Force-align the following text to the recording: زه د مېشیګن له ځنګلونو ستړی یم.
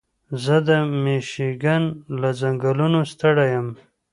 زه 0.43 0.55
د 0.67 0.69
مېشیګن 1.03 1.83
له 2.19 2.29
ځنګلونو 2.41 2.99
ستړی 3.11 3.47
یم. 3.53 3.67